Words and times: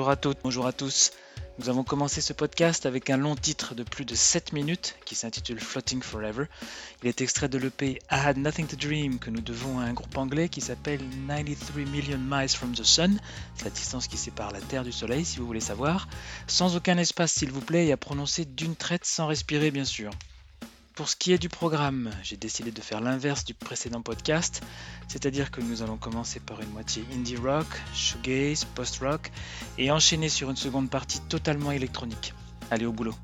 Bonjour 0.00 0.12
à 0.12 0.16
toutes, 0.16 0.38
bonjour 0.42 0.66
à 0.66 0.72
tous. 0.72 1.12
Nous 1.58 1.68
avons 1.68 1.84
commencé 1.84 2.22
ce 2.22 2.32
podcast 2.32 2.86
avec 2.86 3.10
un 3.10 3.18
long 3.18 3.36
titre 3.36 3.74
de 3.74 3.82
plus 3.82 4.06
de 4.06 4.14
7 4.14 4.54
minutes 4.54 4.96
qui 5.04 5.14
s'intitule 5.14 5.60
Floating 5.60 6.00
Forever. 6.00 6.46
Il 7.02 7.08
est 7.08 7.20
extrait 7.20 7.50
de 7.50 7.58
l'EP 7.58 7.90
I 7.90 7.98
Had 8.08 8.38
Nothing 8.38 8.66
to 8.66 8.76
Dream 8.76 9.18
que 9.18 9.28
nous 9.28 9.42
devons 9.42 9.78
à 9.78 9.82
un 9.82 9.92
groupe 9.92 10.16
anglais 10.16 10.48
qui 10.48 10.62
s'appelle 10.62 11.02
93 11.28 11.86
Million 11.86 12.16
Miles 12.16 12.48
from 12.48 12.74
the 12.74 12.82
Sun. 12.82 13.20
C'est 13.56 13.66
la 13.66 13.70
distance 13.72 14.08
qui 14.08 14.16
sépare 14.16 14.52
la 14.52 14.62
Terre 14.62 14.84
du 14.84 14.92
Soleil 14.92 15.26
si 15.26 15.38
vous 15.38 15.44
voulez 15.46 15.60
savoir. 15.60 16.08
Sans 16.46 16.76
aucun 16.76 16.96
espace 16.96 17.32
s'il 17.32 17.52
vous 17.52 17.60
plaît 17.60 17.88
et 17.88 17.92
à 17.92 17.98
prononcer 17.98 18.46
d'une 18.46 18.76
traite 18.76 19.04
sans 19.04 19.26
respirer 19.26 19.70
bien 19.70 19.84
sûr. 19.84 20.12
Pour 20.94 21.08
ce 21.08 21.16
qui 21.16 21.32
est 21.32 21.38
du 21.38 21.48
programme, 21.48 22.10
j'ai 22.22 22.36
décidé 22.36 22.72
de 22.72 22.80
faire 22.80 23.00
l'inverse 23.00 23.44
du 23.44 23.54
précédent 23.54 24.02
podcast, 24.02 24.62
c'est-à-dire 25.08 25.50
que 25.50 25.60
nous 25.60 25.82
allons 25.82 25.96
commencer 25.96 26.40
par 26.40 26.60
une 26.60 26.70
moitié 26.70 27.04
indie 27.14 27.36
rock, 27.36 27.66
shoegaze, 27.94 28.64
post-rock, 28.64 29.30
et 29.78 29.90
enchaîner 29.90 30.28
sur 30.28 30.50
une 30.50 30.56
seconde 30.56 30.90
partie 30.90 31.20
totalement 31.20 31.72
électronique. 31.72 32.34
Allez 32.70 32.86
au 32.86 32.92
boulot. 32.92 33.14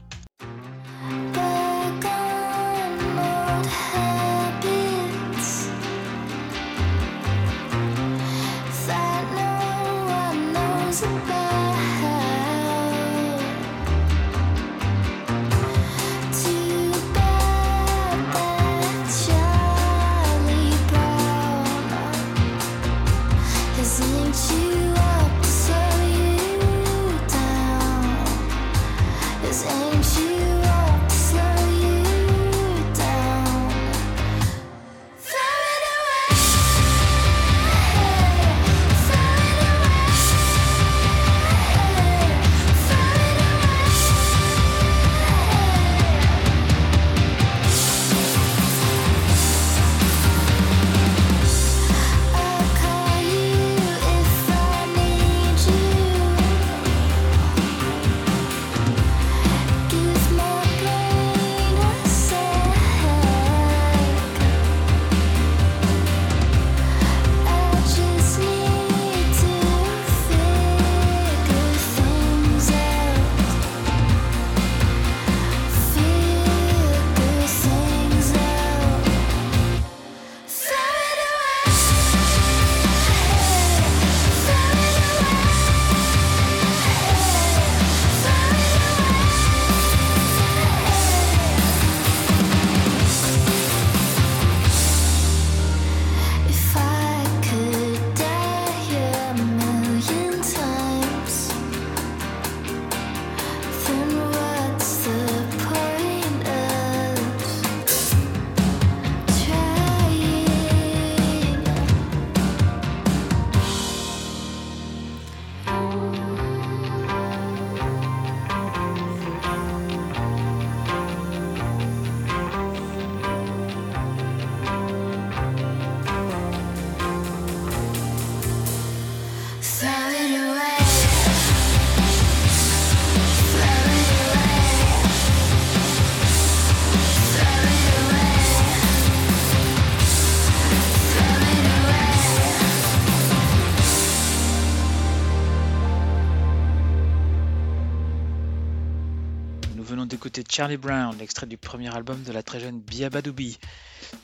Charlie 150.51 150.77
Brown, 150.77 151.17
l'extrait 151.19 151.47
du 151.47 151.57
premier 151.57 151.95
album 151.95 152.23
de 152.23 152.33
la 152.33 152.43
très 152.43 152.61
jeune 152.61 152.81
Biabadoubi. 152.81 153.59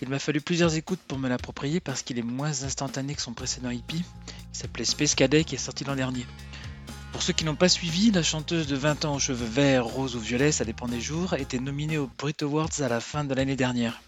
Il 0.00 0.08
m'a 0.08 0.18
fallu 0.18 0.40
plusieurs 0.40 0.74
écoutes 0.74 1.00
pour 1.06 1.18
me 1.18 1.28
l'approprier 1.28 1.80
parce 1.80 2.02
qu'il 2.02 2.18
est 2.18 2.22
moins 2.22 2.62
instantané 2.62 3.14
que 3.14 3.22
son 3.22 3.32
précédent 3.34 3.70
hippie, 3.70 4.04
qui 4.52 4.58
s'appelait 4.58 4.84
Space 4.84 5.14
Cadet, 5.14 5.44
qui 5.44 5.56
est 5.56 5.58
sorti 5.58 5.84
l'an 5.84 5.96
dernier. 5.96 6.26
Pour 7.12 7.22
ceux 7.22 7.32
qui 7.32 7.44
n'ont 7.44 7.56
pas 7.56 7.68
suivi, 7.68 8.10
la 8.10 8.22
chanteuse 8.22 8.66
de 8.66 8.76
20 8.76 9.04
ans 9.04 9.14
aux 9.14 9.18
cheveux 9.18 9.46
verts, 9.46 9.84
roses 9.84 10.16
ou 10.16 10.20
violets, 10.20 10.52
ça 10.52 10.64
dépend 10.64 10.88
des 10.88 11.00
jours, 11.00 11.34
était 11.34 11.58
nominée 11.58 11.98
aux 11.98 12.10
Brit 12.18 12.36
Awards 12.40 12.80
à 12.80 12.88
la 12.88 13.00
fin 13.00 13.24
de 13.24 13.34
l'année 13.34 13.56
dernière. 13.56 14.00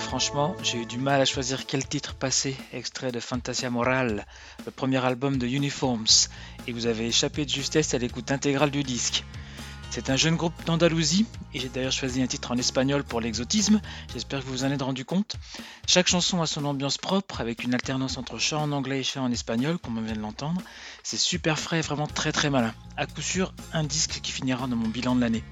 Franchement, 0.00 0.54
j'ai 0.62 0.78
eu 0.78 0.86
du 0.86 0.98
mal 0.98 1.20
à 1.20 1.24
choisir 1.24 1.66
quel 1.66 1.86
titre 1.86 2.14
passer, 2.14 2.56
extrait 2.72 3.12
de 3.12 3.20
Fantasia 3.20 3.68
Moral, 3.68 4.26
le 4.64 4.70
premier 4.70 5.04
album 5.04 5.38
de 5.38 5.46
Uniforms, 5.46 6.28
et 6.66 6.72
vous 6.72 6.86
avez 6.86 7.06
échappé 7.06 7.44
de 7.44 7.50
justesse 7.50 7.92
à 7.92 7.98
l'écoute 7.98 8.30
intégrale 8.30 8.70
du 8.70 8.84
disque. 8.84 9.24
C'est 9.90 10.08
un 10.08 10.16
jeune 10.16 10.36
groupe 10.36 10.54
d'Andalousie, 10.64 11.26
et 11.52 11.58
j'ai 11.58 11.68
d'ailleurs 11.68 11.92
choisi 11.92 12.22
un 12.22 12.26
titre 12.26 12.52
en 12.52 12.56
espagnol 12.56 13.04
pour 13.04 13.20
l'exotisme, 13.20 13.80
j'espère 14.14 14.40
que 14.40 14.46
vous 14.46 14.52
vous 14.52 14.64
en 14.64 14.70
êtes 14.70 14.82
rendu 14.82 15.04
compte. 15.04 15.36
Chaque 15.86 16.08
chanson 16.08 16.40
a 16.40 16.46
son 16.46 16.64
ambiance 16.64 16.96
propre, 16.96 17.40
avec 17.40 17.62
une 17.62 17.74
alternance 17.74 18.16
entre 18.16 18.38
chant 18.38 18.62
en 18.62 18.72
anglais 18.72 19.00
et 19.00 19.04
chant 19.04 19.24
en 19.24 19.32
espagnol, 19.32 19.78
comme 19.78 19.98
on 19.98 20.02
vient 20.02 20.14
de 20.14 20.20
l'entendre. 20.20 20.62
C'est 21.02 21.18
super 21.18 21.58
frais 21.58 21.80
et 21.80 21.82
vraiment 21.82 22.06
très 22.06 22.32
très 22.32 22.48
malin. 22.50 22.72
À 22.96 23.06
coup 23.06 23.20
sûr, 23.20 23.52
un 23.72 23.84
disque 23.84 24.20
qui 24.22 24.32
finira 24.32 24.66
dans 24.66 24.76
mon 24.76 24.88
bilan 24.88 25.16
de 25.16 25.20
l'année. 25.20 25.44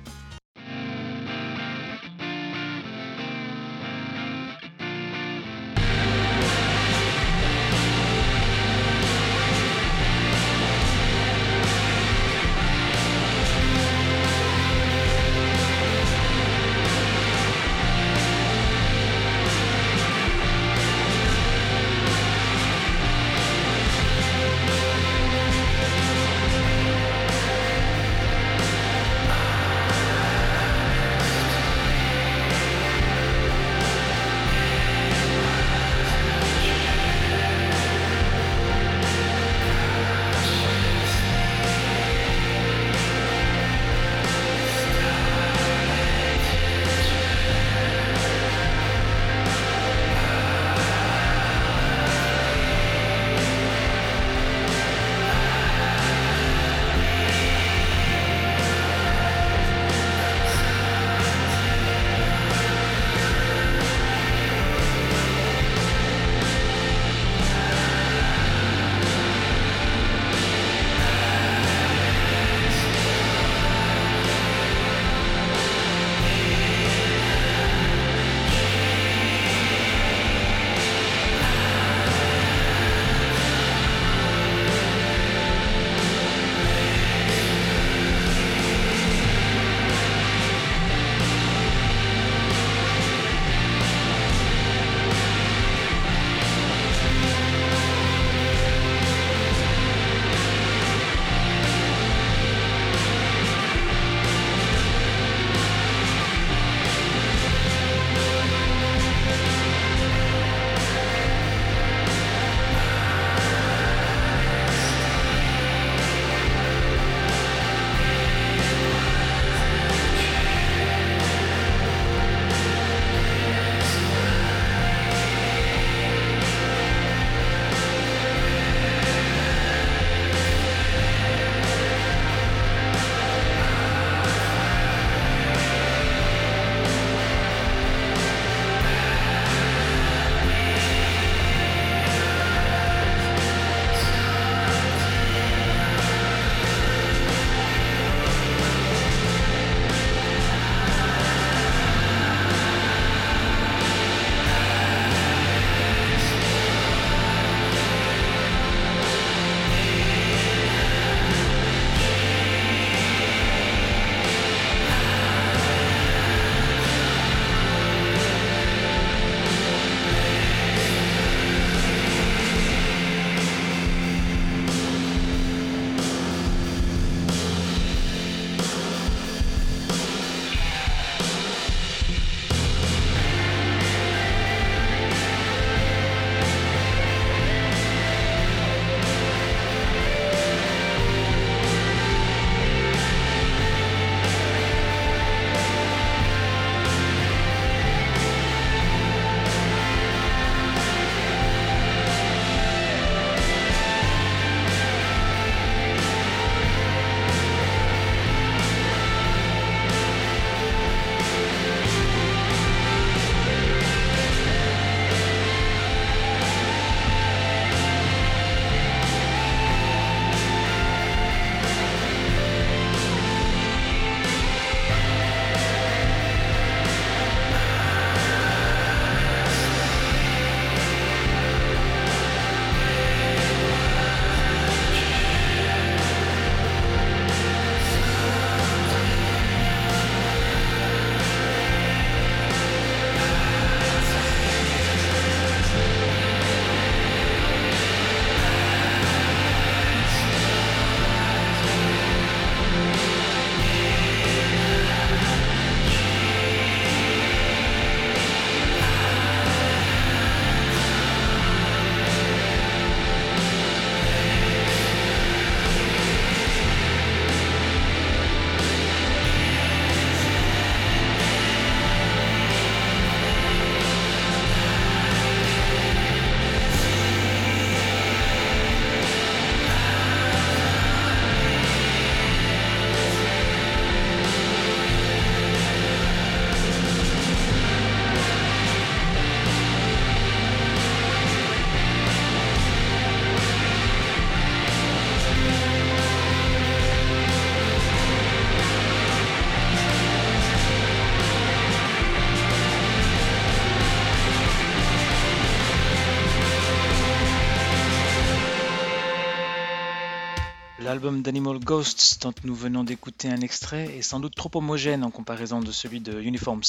L'album 310.90 311.22
d'Animal 311.22 311.60
Ghosts 311.60 312.20
dont 312.22 312.34
nous 312.42 312.56
venons 312.56 312.82
d'écouter 312.82 313.28
un 313.28 313.42
extrait 313.42 313.96
est 313.96 314.02
sans 314.02 314.18
doute 314.18 314.34
trop 314.34 314.50
homogène 314.54 315.04
en 315.04 315.12
comparaison 315.12 315.60
de 315.60 315.70
celui 315.70 316.00
de 316.00 316.20
Uniforms. 316.20 316.64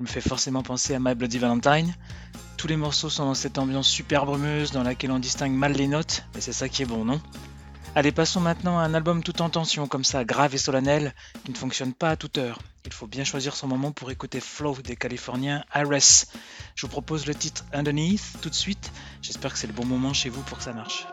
Il 0.00 0.02
me 0.02 0.08
fait 0.08 0.20
forcément 0.20 0.64
penser 0.64 0.92
à 0.92 0.98
My 0.98 1.14
Bloody 1.14 1.38
Valentine. 1.38 1.94
Tous 2.56 2.66
les 2.66 2.76
morceaux 2.76 3.10
sont 3.10 3.26
dans 3.26 3.34
cette 3.34 3.56
ambiance 3.58 3.86
super 3.86 4.26
brumeuse 4.26 4.72
dans 4.72 4.82
laquelle 4.82 5.12
on 5.12 5.20
distingue 5.20 5.52
mal 5.52 5.72
les 5.74 5.86
notes, 5.86 6.24
mais 6.34 6.40
c'est 6.40 6.52
ça 6.52 6.68
qui 6.68 6.82
est 6.82 6.84
bon, 6.84 7.04
non? 7.04 7.20
Allez, 7.94 8.10
passons 8.10 8.40
maintenant 8.40 8.76
à 8.76 8.82
un 8.82 8.92
album 8.92 9.22
tout 9.22 9.40
en 9.40 9.50
tension, 9.50 9.86
comme 9.86 10.02
ça, 10.02 10.24
grave 10.24 10.56
et 10.56 10.58
solennel, 10.58 11.14
qui 11.44 11.52
ne 11.52 11.56
fonctionne 11.56 11.92
pas 11.92 12.10
à 12.10 12.16
toute 12.16 12.38
heure. 12.38 12.58
Il 12.86 12.92
faut 12.92 13.06
bien 13.06 13.22
choisir 13.22 13.54
son 13.54 13.68
moment 13.68 13.92
pour 13.92 14.10
écouter 14.10 14.40
Flow 14.40 14.76
des 14.82 14.96
Californiens 14.96 15.62
Iris. 15.76 16.26
Je 16.74 16.86
vous 16.86 16.90
propose 16.90 17.24
le 17.26 17.36
titre 17.36 17.64
Underneath 17.72 18.40
tout 18.42 18.50
de 18.50 18.54
suite. 18.56 18.90
J'espère 19.22 19.52
que 19.52 19.60
c'est 19.60 19.68
le 19.68 19.74
bon 19.74 19.86
moment 19.86 20.12
chez 20.12 20.28
vous 20.28 20.42
pour 20.42 20.58
que 20.58 20.64
ça 20.64 20.72
marche. 20.72 21.06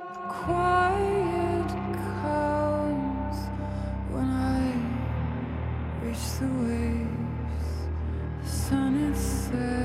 The 6.40 6.48
waves, 6.48 7.88
the 8.44 8.50
sun 8.50 8.96
is 9.10 9.18
sets 9.18 9.85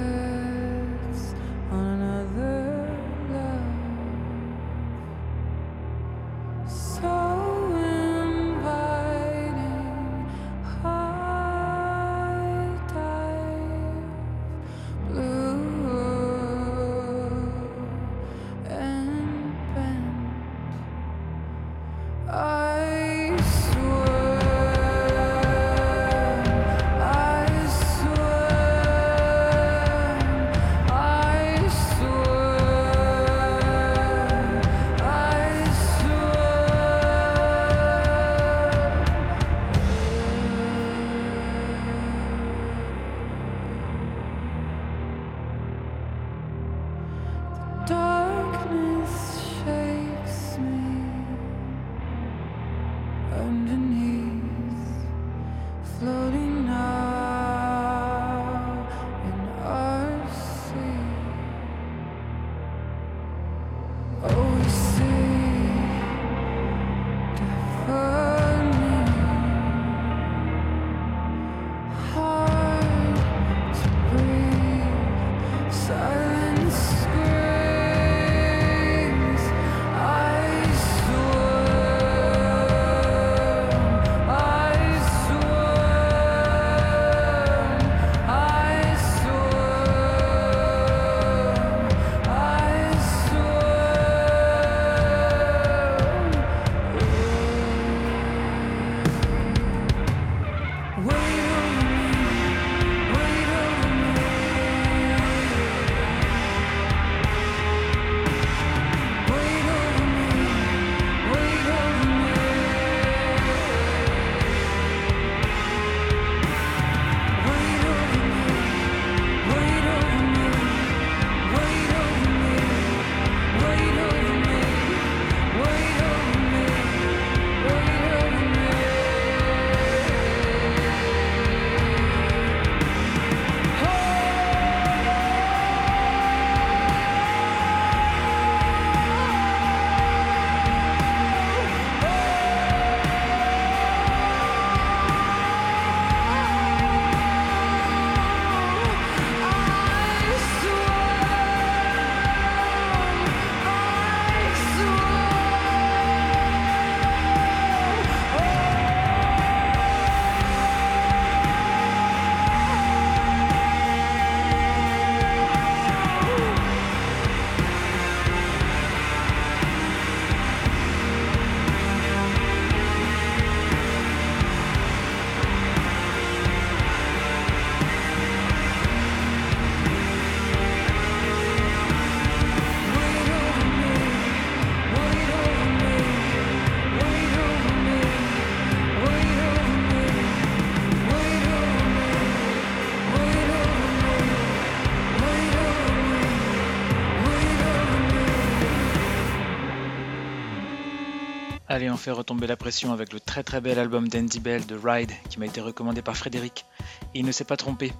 Allez, 201.81 201.89
on 201.89 202.15
retomber 202.15 202.47
la 202.47 202.59
pression 202.59 202.93
avec 202.93 203.11
le 203.11 203.21
très 203.21 203.43
très 203.43 203.63
bel 203.63 203.79
album 203.79 204.07
d'Andy 204.07 204.39
Bell 204.39 204.67
de 204.67 204.77
Ride 204.77 205.13
qui 205.31 205.39
m'a 205.39 205.47
été 205.47 205.63
recommandé 205.63 206.03
par 206.03 206.15
Frédéric. 206.15 206.67
Il 207.15 207.25
ne 207.25 207.33
s'est 207.33 207.45
pas 207.45 207.57
trompé. 207.57 207.95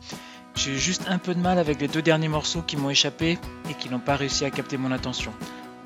J'ai 0.55 0.73
eu 0.73 0.79
juste 0.79 1.05
un 1.09 1.17
peu 1.17 1.35
de 1.35 1.41
mal 1.41 1.59
avec 1.59 1.81
les 1.81 1.89
deux 1.89 2.03
derniers 2.03 2.29
morceaux 2.29 2.61
qui 2.61 2.77
m'ont 2.77 2.91
échappé 2.91 3.39
et 3.71 3.75
qui 3.79 3.89
n'ont 3.89 3.99
pas 3.99 4.17
réussi 4.17 4.45
à 4.45 4.51
capter 4.51 4.77
mon 4.77 4.93
attention. 4.93 5.33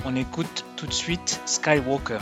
On 0.05 0.17
écoute 0.17 0.65
tout 0.75 0.89
de 0.89 0.93
suite 0.93 1.41
Skywalker. 1.47 2.19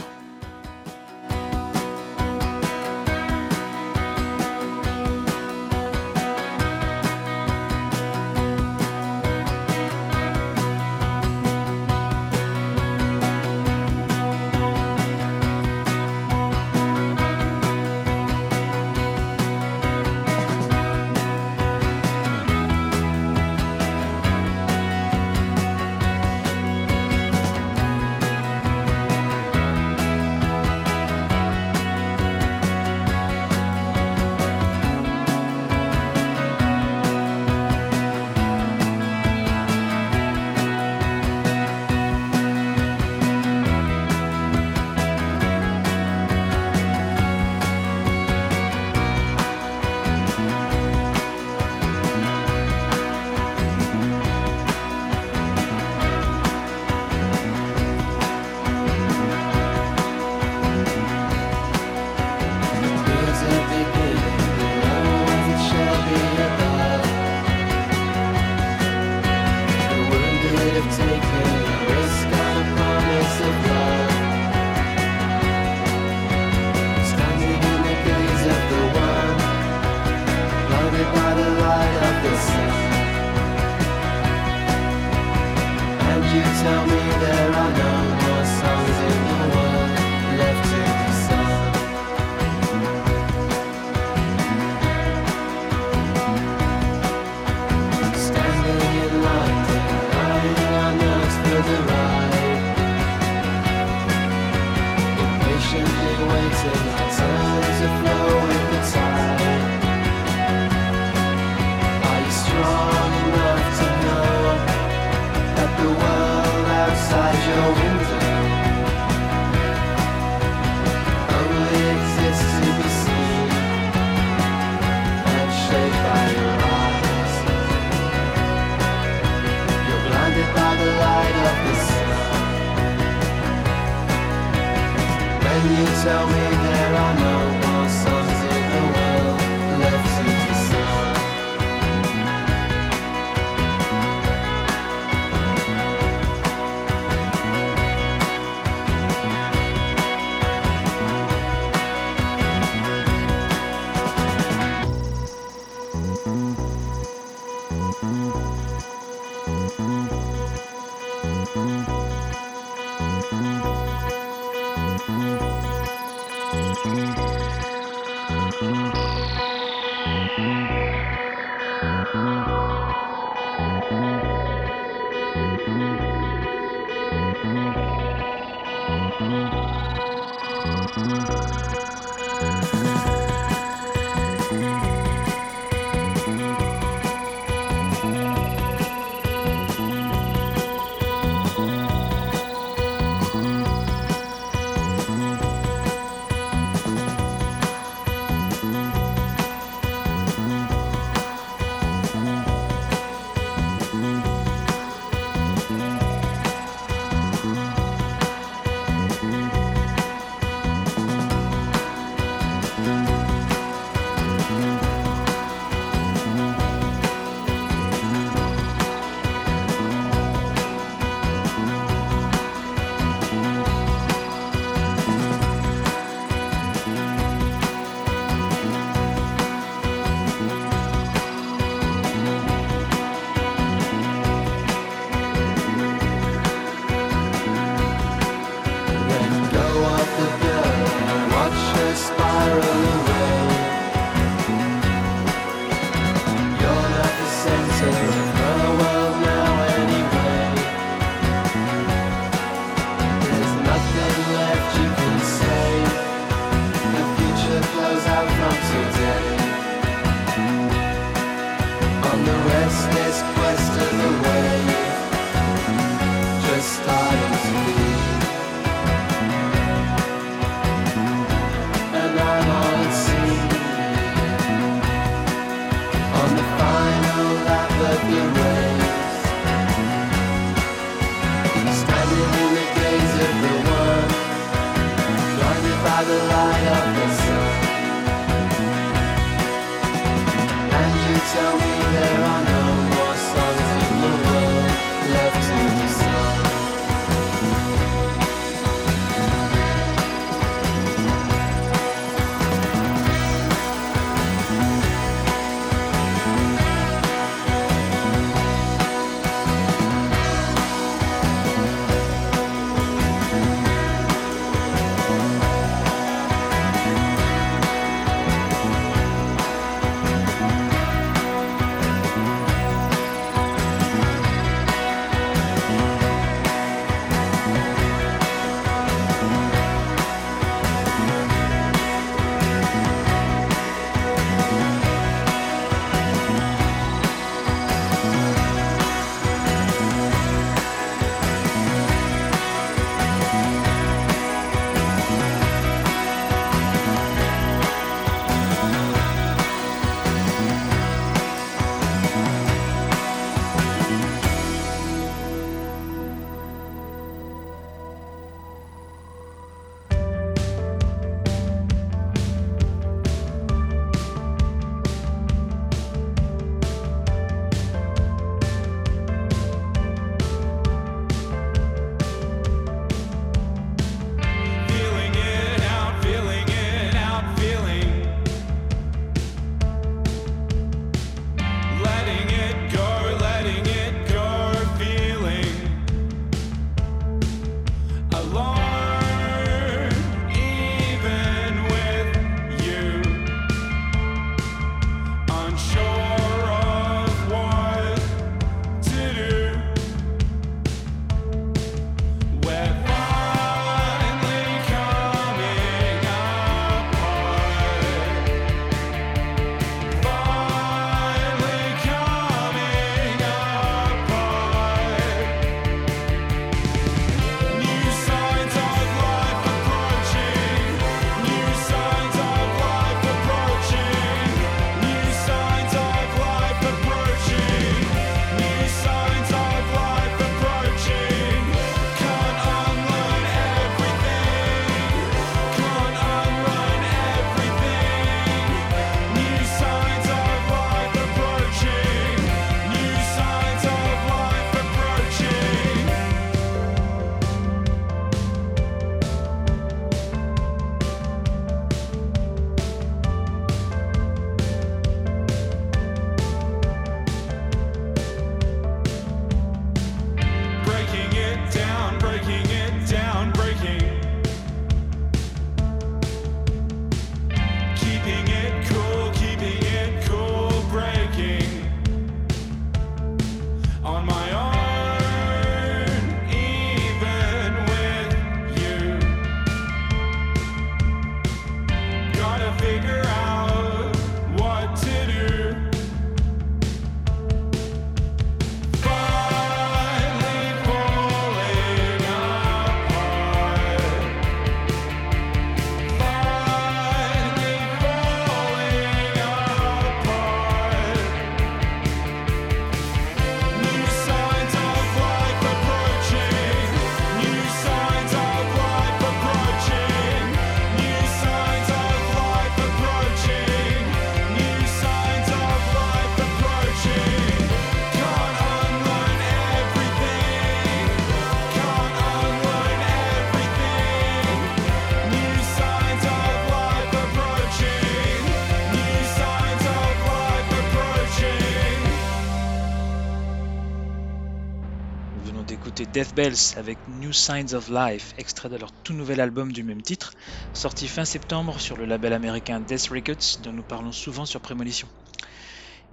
Death 535.93 536.15
Bells 536.15 536.55
avec 536.57 536.79
New 536.89 537.13
Signs 537.13 537.53
of 537.53 537.69
Life, 537.69 538.15
extrait 538.17 538.49
de 538.49 538.57
leur 538.57 538.73
tout 538.83 538.95
nouvel 538.95 539.21
album 539.21 539.53
du 539.53 539.63
même 539.63 539.83
titre, 539.83 540.15
sorti 540.55 540.89
fin 540.89 541.05
septembre 541.05 541.61
sur 541.61 541.77
le 541.77 541.85
label 541.85 542.15
américain 542.15 542.61
Death 542.61 542.89
Records 542.89 543.43
dont 543.43 543.53
nous 543.53 543.63
parlons 543.63 543.93
souvent 543.93 544.25
sur 544.25 544.41
Prémolition. 544.41 544.89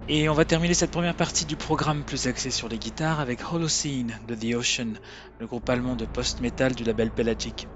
Et 0.08 0.30
on 0.30 0.34
va 0.34 0.46
terminer 0.46 0.72
cette 0.72 0.90
première 0.90 1.14
partie 1.14 1.44
du 1.44 1.54
programme 1.54 2.02
plus 2.02 2.26
axé 2.26 2.50
sur 2.50 2.66
les 2.70 2.78
guitares 2.78 3.20
avec 3.20 3.52
Holocene 3.52 4.18
de 4.26 4.34
The 4.34 4.54
Ocean, 4.54 4.94
le 5.38 5.46
groupe 5.46 5.68
allemand 5.68 5.96
de 5.96 6.06
post-metal 6.06 6.74
du 6.74 6.84
label 6.84 7.10
Pelagic. 7.10 7.68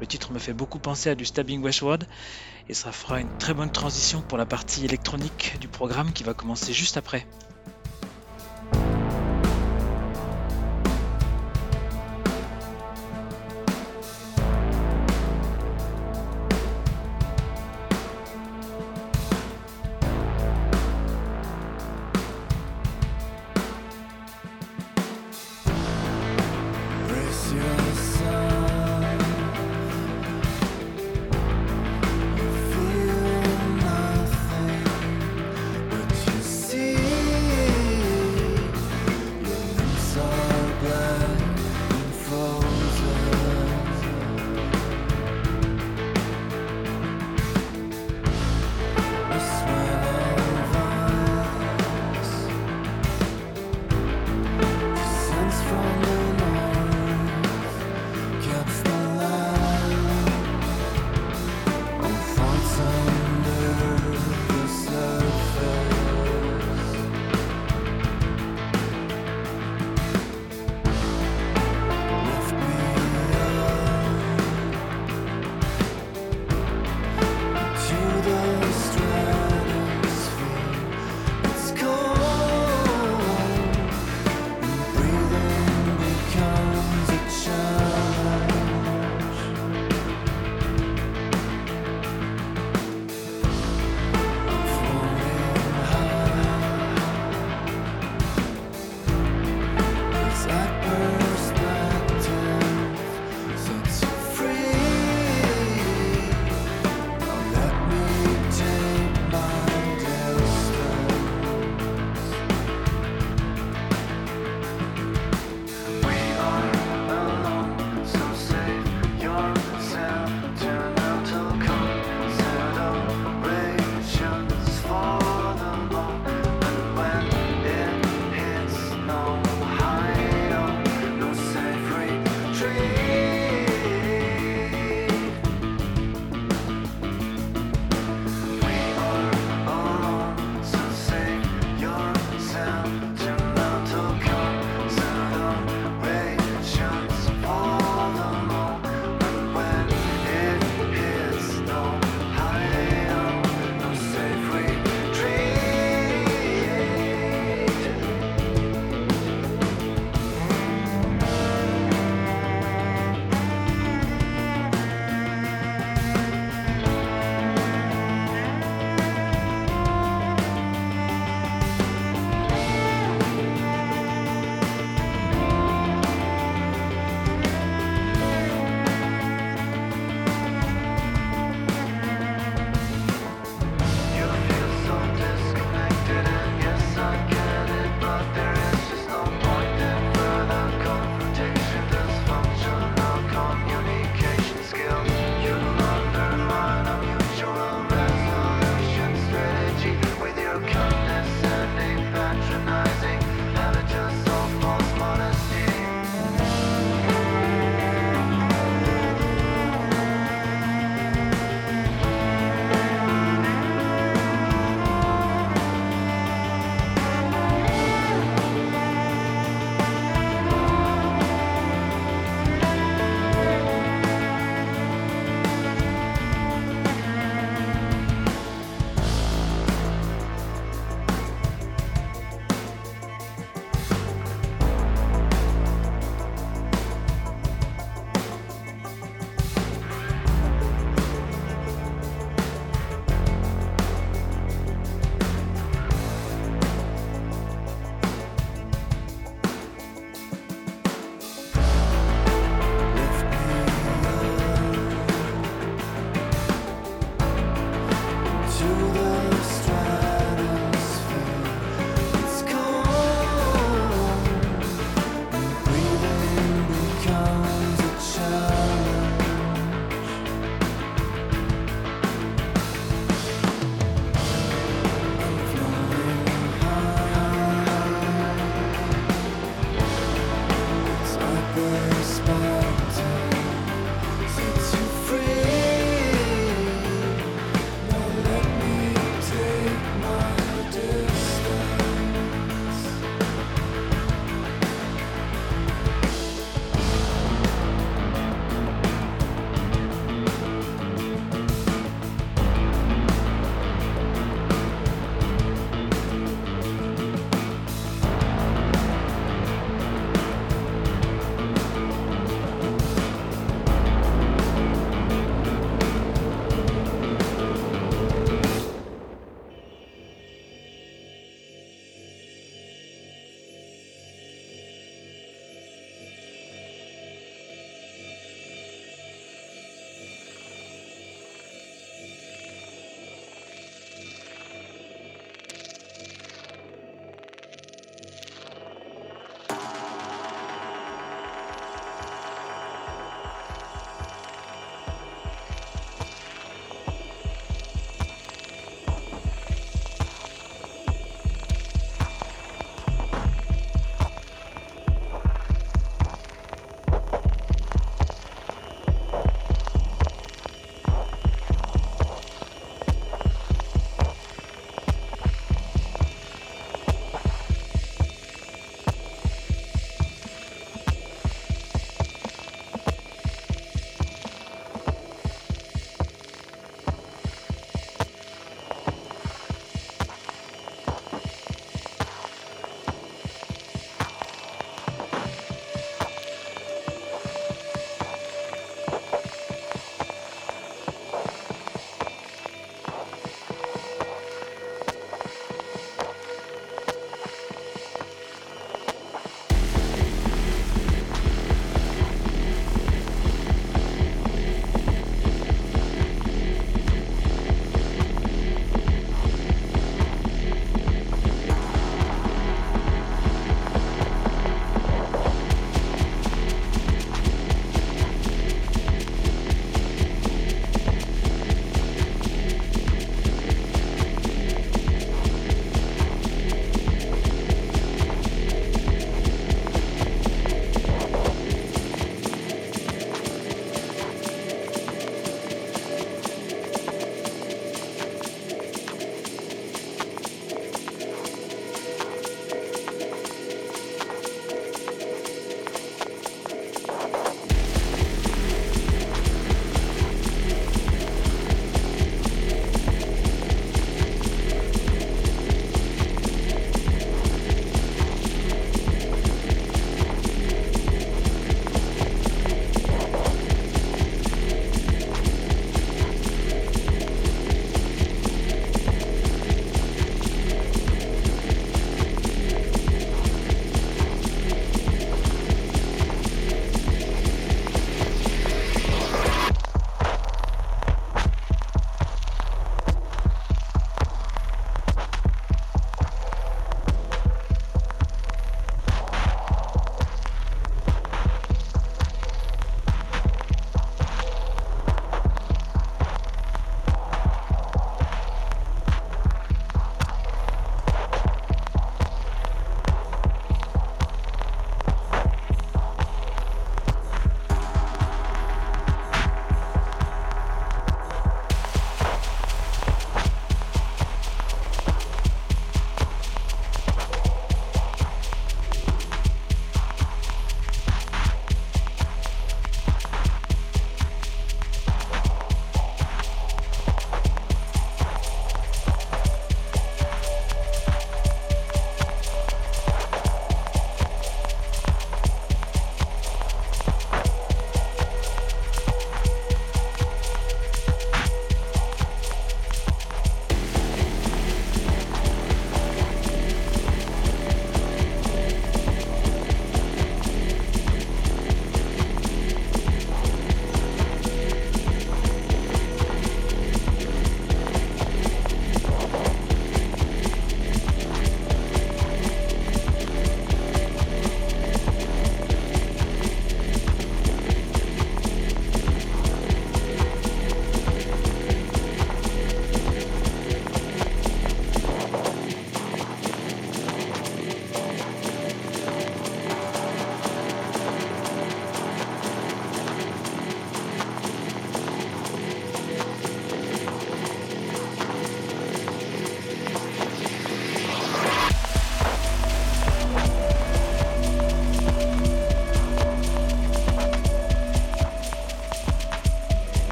Le 0.00 0.06
titre 0.06 0.32
me 0.32 0.38
fait 0.38 0.52
beaucoup 0.52 0.80
penser 0.80 1.08
à 1.08 1.14
du 1.14 1.24
Stabbing 1.24 1.62
Westward 1.62 2.06
et 2.68 2.74
ça 2.74 2.92
fera 2.92 3.22
une 3.22 3.30
très 3.38 3.54
bonne 3.54 3.70
transition 3.70 4.20
pour 4.20 4.36
la 4.36 4.44
partie 4.44 4.84
électronique 4.84 5.56
du 5.60 5.68
programme 5.68 6.12
qui 6.12 6.24
va 6.24 6.34
commencer 6.34 6.74
juste 6.74 6.98
après. 6.98 7.26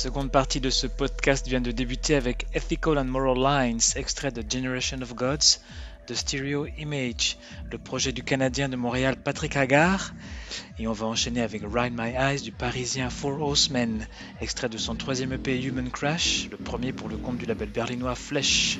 Seconde 0.00 0.30
partie 0.30 0.60
de 0.60 0.70
ce 0.70 0.86
podcast 0.86 1.46
vient 1.46 1.60
de 1.60 1.72
débuter 1.72 2.14
avec 2.14 2.46
Ethical 2.54 2.96
and 2.96 3.04
Moral 3.04 3.36
Lines, 3.36 3.80
extrait 3.96 4.32
de 4.32 4.42
Generation 4.50 5.02
of 5.02 5.14
Gods 5.14 5.60
de 6.08 6.14
Stereo 6.14 6.66
Image, 6.78 7.36
le 7.70 7.76
projet 7.76 8.10
du 8.10 8.22
Canadien 8.22 8.70
de 8.70 8.76
Montréal 8.76 9.16
Patrick 9.22 9.56
Hagar. 9.56 10.14
Et 10.78 10.88
on 10.88 10.94
va 10.94 11.06
enchaîner 11.06 11.42
avec 11.42 11.60
Ride 11.70 11.92
My 11.94 12.14
Eyes 12.16 12.40
du 12.40 12.50
Parisien 12.50 13.10
Four 13.10 13.42
Horsemen, 13.42 14.06
extrait 14.40 14.70
de 14.70 14.78
son 14.78 14.94
troisième 14.94 15.34
EP 15.34 15.60
Human 15.62 15.90
Crash, 15.90 16.48
le 16.50 16.56
premier 16.56 16.94
pour 16.94 17.10
le 17.10 17.18
compte 17.18 17.36
du 17.36 17.44
label 17.44 17.68
berlinois 17.68 18.14
Flesh. 18.14 18.78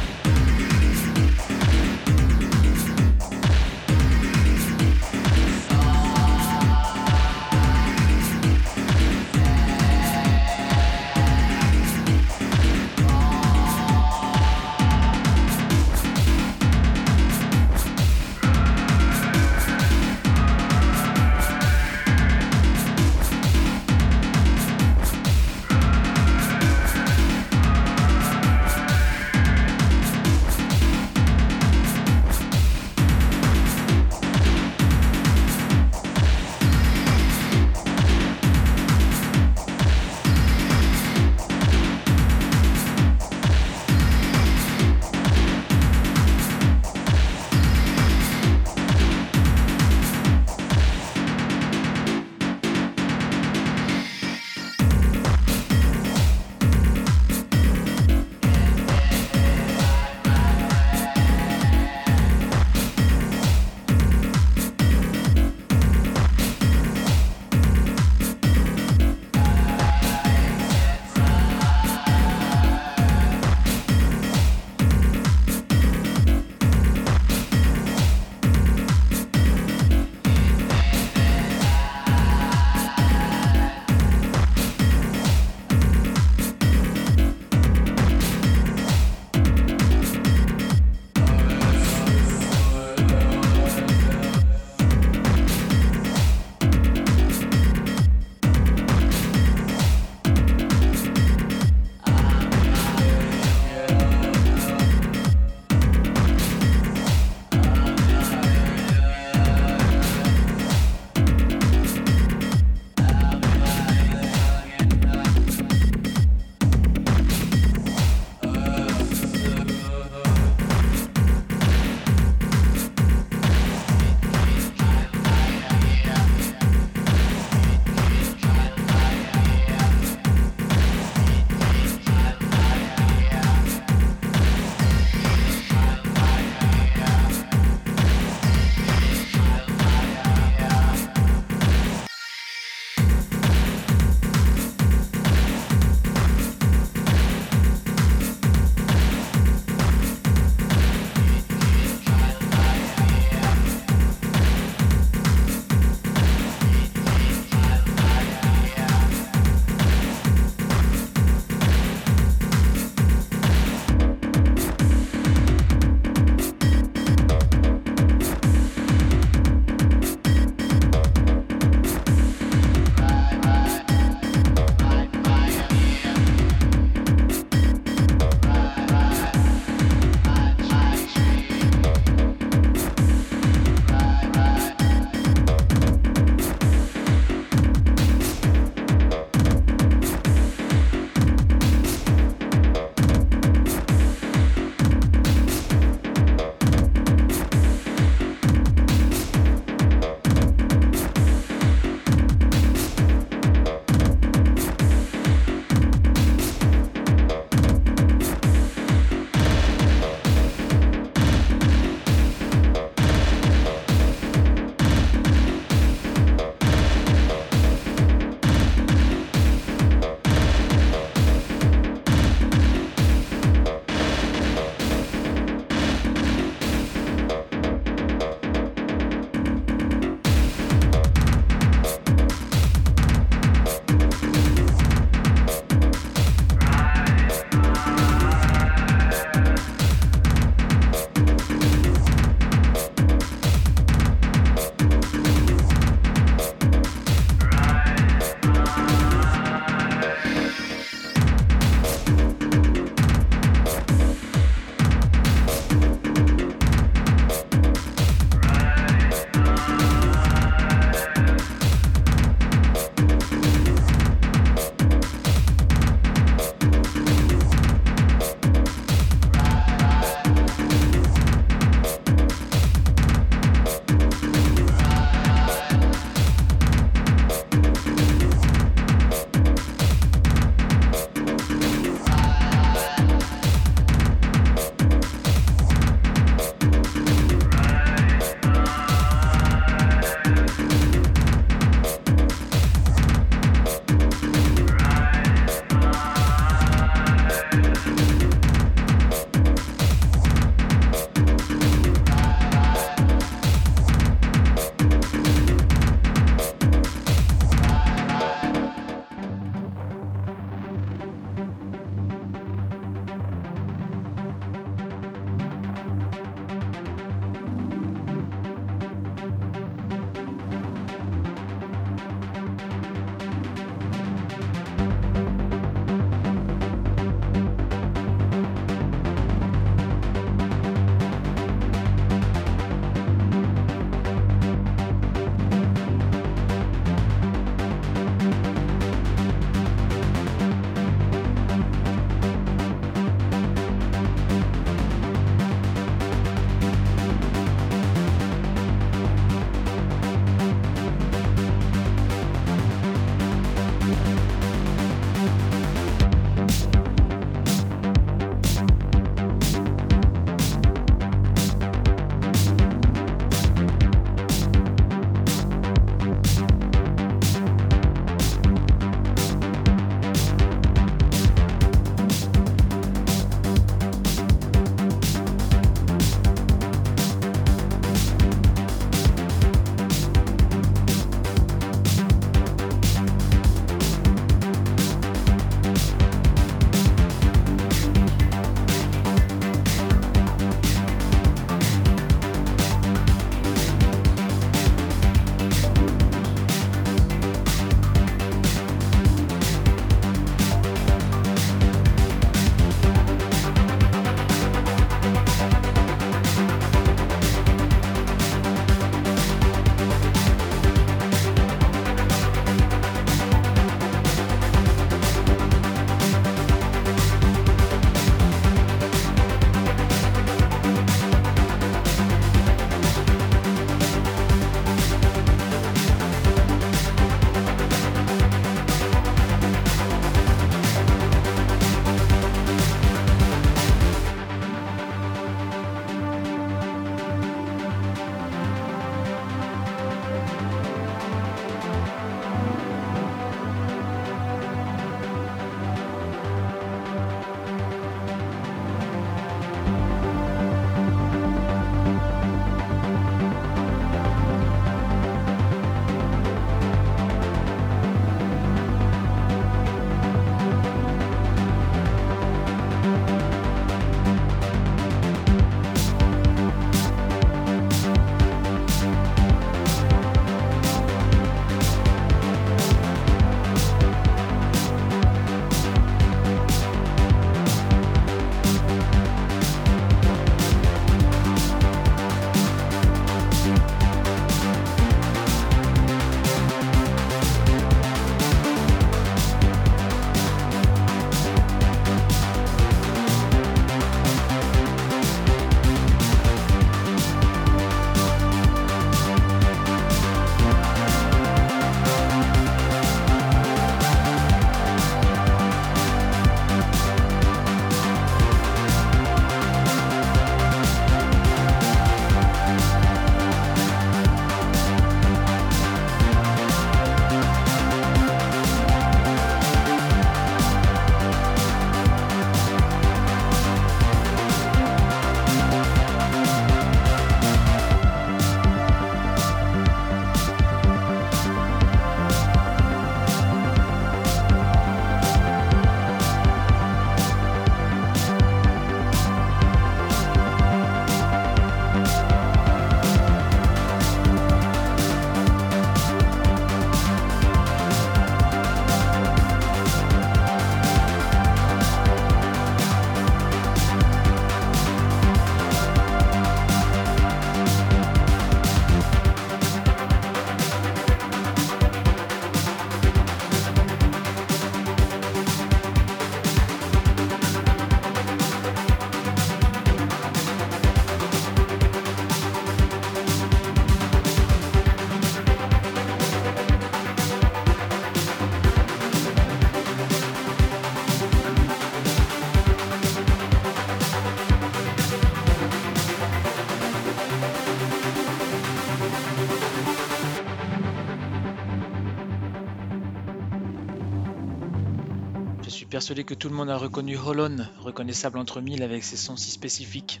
Persuadé 595.78 596.02
que 596.02 596.14
tout 596.14 596.28
le 596.28 596.34
monde 596.34 596.50
a 596.50 596.56
reconnu 596.56 596.96
Holon, 596.96 597.36
reconnaissable 597.60 598.18
entre 598.18 598.40
mille 598.40 598.64
avec 598.64 598.82
ses 598.82 598.96
sons 598.96 599.16
si 599.16 599.30
spécifiques. 599.30 600.00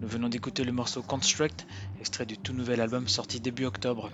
Nous 0.00 0.08
venons 0.08 0.28
d'écouter 0.28 0.64
le 0.64 0.72
morceau 0.72 1.02
Construct, 1.02 1.68
extrait 2.00 2.26
du 2.26 2.36
tout 2.36 2.52
nouvel 2.52 2.80
album 2.80 3.06
sorti 3.06 3.38
début 3.38 3.64
octobre. 3.64 4.10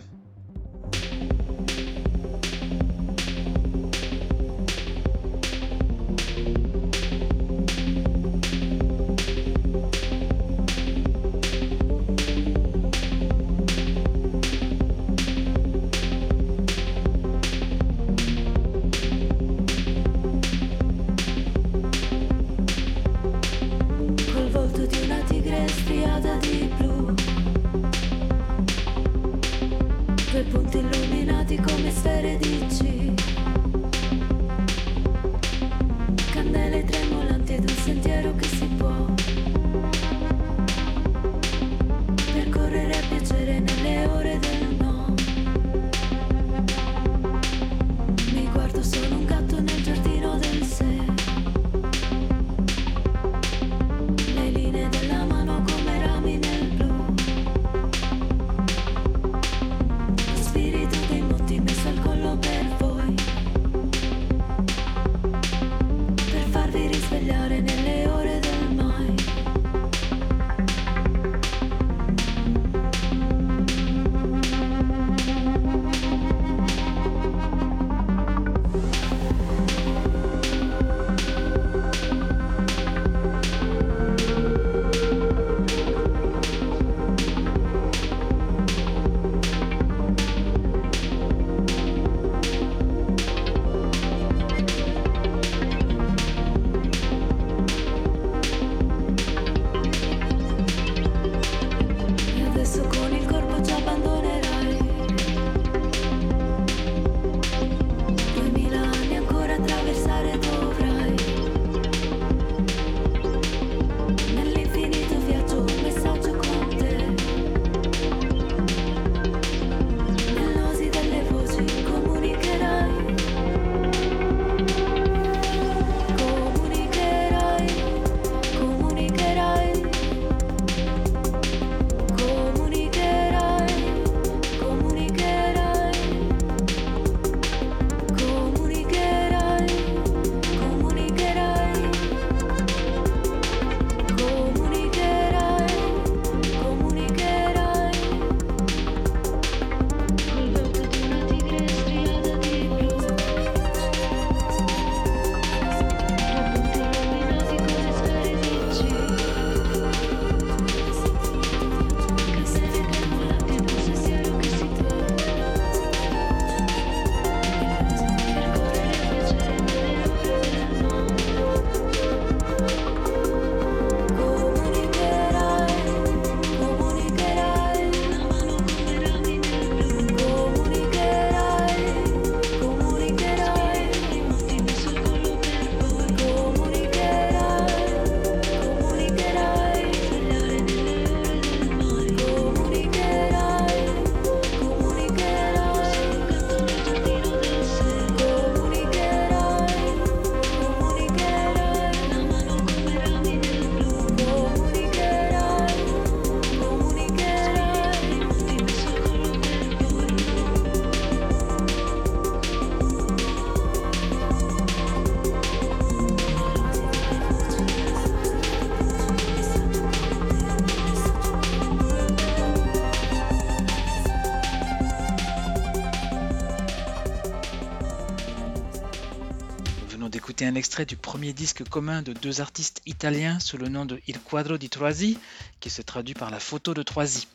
Extrait 230.60 230.84
du 230.84 230.98
premier 230.98 231.32
disque 231.32 231.66
commun 231.66 232.02
de 232.02 232.12
deux 232.12 232.42
artistes 232.42 232.82
italiens 232.84 233.40
sous 233.40 233.56
le 233.56 233.70
nom 233.70 233.86
de 233.86 233.98
Il 234.06 234.20
Quadro 234.20 234.58
di 234.58 234.68
Troisi, 234.68 235.18
qui 235.58 235.70
se 235.70 235.80
traduit 235.80 236.12
par 236.12 236.28
la 236.30 236.38
photo 236.38 236.74
de 236.74 236.82
Troisi. 236.82 237.28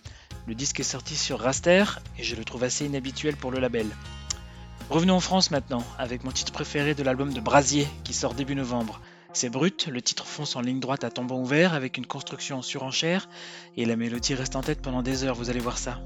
Le 0.45 0.53
disque 0.53 0.79
est 0.79 0.83
sorti 0.83 1.15
sur 1.15 1.39
Raster 1.39 1.85
et 2.19 2.23
je 2.23 2.35
le 2.35 2.45
trouve 2.45 2.63
assez 2.63 2.85
inhabituel 2.85 3.35
pour 3.35 3.49
le 3.49 3.59
label. 3.59 3.87
Revenons 4.91 5.15
en 5.15 5.19
France 5.19 5.49
maintenant, 5.49 5.83
avec 5.97 6.23
mon 6.23 6.29
titre 6.29 6.51
préféré 6.51 6.93
de 6.93 7.01
l'album 7.01 7.33
de 7.33 7.39
Brasier, 7.39 7.87
qui 8.03 8.13
sort 8.13 8.35
début 8.35 8.53
novembre. 8.53 9.01
C'est 9.33 9.49
brut, 9.49 9.87
le 9.87 10.03
titre 10.03 10.27
fonce 10.27 10.55
en 10.55 10.61
ligne 10.61 10.79
droite 10.79 11.03
à 11.03 11.09
tombant 11.09 11.39
ouvert 11.39 11.73
avec 11.73 11.97
une 11.97 12.05
construction 12.05 12.59
en 12.59 12.61
surenchère, 12.61 13.27
et 13.75 13.85
la 13.85 13.95
mélodie 13.95 14.35
reste 14.35 14.55
en 14.55 14.61
tête 14.61 14.83
pendant 14.83 15.01
des 15.01 15.23
heures, 15.23 15.33
vous 15.33 15.49
allez 15.49 15.59
voir 15.59 15.79
ça. 15.79 15.99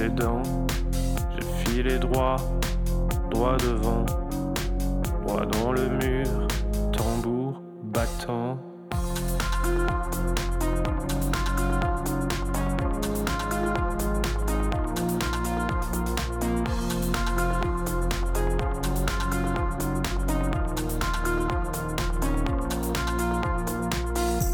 Obsédants. 0.00 0.42
J'ai 1.36 1.70
filé 1.70 1.98
droit, 1.98 2.36
droit 3.30 3.56
devant, 3.58 4.04
droit 5.24 5.46
dans 5.46 5.72
le 5.72 5.88
mur, 5.88 6.48
tambour 6.92 7.62
battant. 7.84 8.58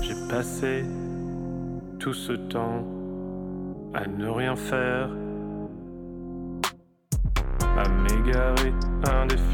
J'ai 0.02 0.14
passé 0.28 0.84
tout 1.98 2.14
ce 2.14 2.32
temps 2.32 2.84
à 3.94 4.06
ne 4.06 4.28
rien 4.28 4.54
faire, 4.56 5.08
Uh, 9.06 9.22
indépendant 9.22 9.45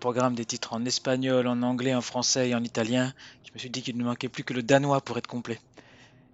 programme 0.00 0.34
des 0.34 0.46
titres 0.46 0.72
en 0.72 0.84
espagnol, 0.84 1.46
en 1.46 1.62
anglais, 1.62 1.94
en 1.94 2.00
français 2.00 2.48
et 2.48 2.54
en 2.54 2.64
italien, 2.64 3.12
je 3.44 3.52
me 3.54 3.58
suis 3.58 3.70
dit 3.70 3.82
qu'il 3.82 3.96
ne 3.96 4.02
manquait 4.02 4.28
plus 4.28 4.42
que 4.42 4.54
le 4.54 4.62
danois 4.62 5.00
pour 5.00 5.18
être 5.18 5.28
complet. 5.28 5.60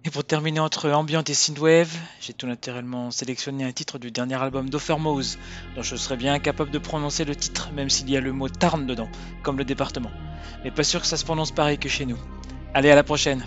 Et 0.05 0.09
pour 0.09 0.23
terminer 0.23 0.61
entre 0.61 0.89
ambient 0.89 1.23
et 1.27 1.33
synthwave, 1.33 1.93
j'ai 2.21 2.33
tout 2.33 2.47
naturellement 2.47 3.11
sélectionné 3.11 3.65
un 3.65 3.73
titre 3.73 3.99
du 3.99 4.09
dernier 4.09 4.41
album 4.41 4.69
d'Offermose, 4.69 5.37
dont 5.75 5.83
je 5.83 5.97
serais 5.97 6.15
bien 6.15 6.33
incapable 6.33 6.71
de 6.71 6.79
prononcer 6.79 7.25
le 7.25 7.35
titre, 7.35 7.71
même 7.73 7.89
s'il 7.89 8.09
y 8.09 8.15
a 8.15 8.21
le 8.21 8.31
mot 8.31 8.47
Tarn 8.47 8.87
dedans, 8.87 9.09
comme 9.43 9.57
le 9.57 9.65
département. 9.65 10.11
Mais 10.63 10.71
pas 10.71 10.83
sûr 10.83 11.01
que 11.01 11.07
ça 11.07 11.17
se 11.17 11.25
prononce 11.25 11.51
pareil 11.51 11.77
que 11.77 11.89
chez 11.89 12.05
nous. 12.05 12.17
Allez, 12.73 12.89
à 12.89 12.95
la 12.95 13.03
prochaine 13.03 13.43